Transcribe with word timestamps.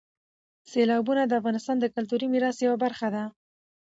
سیلابونه 0.71 1.23
د 1.25 1.31
افغانستان 1.39 1.77
د 1.79 1.85
کلتوري 1.95 2.27
میراث 2.33 2.57
یوه 2.65 2.77
برخه 2.83 3.07
ده. 3.15 3.23